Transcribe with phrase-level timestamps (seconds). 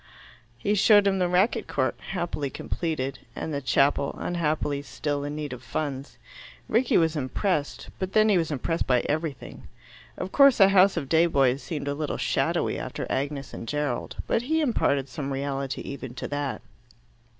[0.57, 5.53] He showed him the racquet court, happily completed, and the chapel, unhappily still in need
[5.53, 6.17] of funds.
[6.67, 9.67] Rickie was impressed, but then he was impressed by everything.
[10.17, 14.15] Of course a House of day boys seemed a little shadowy after Agnes and Gerald,
[14.25, 16.63] but he imparted some reality even to that.